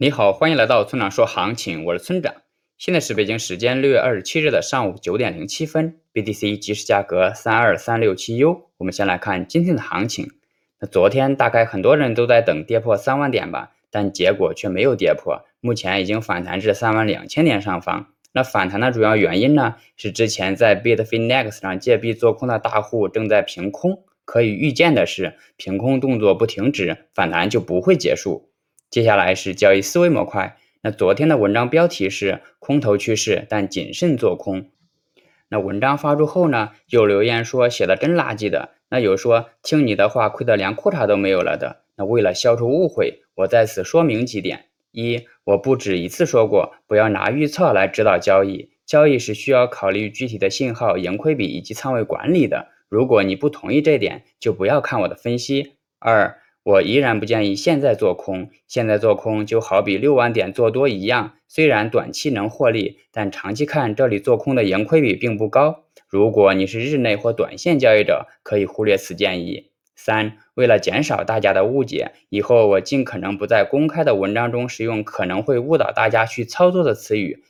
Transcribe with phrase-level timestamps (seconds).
[0.00, 2.32] 你好，欢迎来到村长说行情，我是村长。
[2.76, 8.68] 现在是北京时间六月二十七日的上午九点零七分，BTC 即时价格三二三六七 U。
[8.76, 10.30] 我们先来看今天的行情。
[10.78, 18.06] 那昨天大概很多人都在等跌破三万点吧，但结果却没有跌破，目前已经反弹至三万两千点上方。
[18.30, 24.04] 那反弹的主要原因呢，是之前在 Bitfinex 上借币做空的大户正在平空。
[24.24, 28.48] 可以预见的是，平空动作不停止，反弹就不会结束。
[28.90, 30.56] 接下来是交易思维模块。
[30.80, 34.70] 那昨天的文章标题是空头趋势，但谨慎做空。
[35.48, 38.70] 那文章发出后呢，有留言说写的真垃圾的。
[38.90, 41.82] 那有说听你的话亏得连裤衩都没有了的。
[41.96, 52.68] 那为了消除误会，我在此说明几点：一，我不止一次说过，不要拿预测来指导交易，交易是需要考虑具体的信号、盈亏比以及仓位管理的。
[52.88, 55.74] 如果你不同意这点，就不要看我的分析。
[55.98, 56.38] 二。
[56.68, 65.84] 我依然不建议现在做空，现在做空就好比六万点做多一样，虽然短期能获利，但长期看这里做空的盈亏比并不高。
[66.08, 69.70] 如果你是日内或短线交易者，可以忽略此建议。
[69.96, 77.44] 三，为了减少大家的误解，以后我尽可能不在公开的文章中使用可能会误导大家去操作的词语，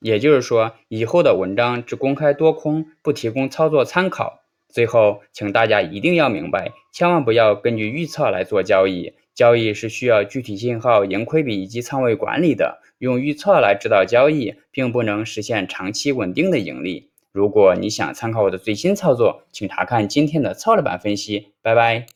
[0.00, 4.40] 也就是说，以后的文章只公开多空，不提供操作参考。
[4.76, 9.14] 最后，请大家一定要明白，千万不要根据预测来做交易。
[9.34, 12.82] 交易是需要具体信号、盈亏比以及仓位管理的。
[12.98, 17.08] 用预测来指导交易，并不能实现长期稳定的盈利。
[17.32, 21.52] 如果你想参考我的最新操作，请查看今天的策略版分析。
[21.62, 22.04] 拜拜。